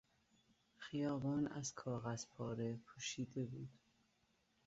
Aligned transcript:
خیابان 0.77 1.47
از 1.47 1.73
کاغذ 1.75 2.25
پاره 2.37 2.77
پوشیده 2.85 3.45
بود. 3.45 3.69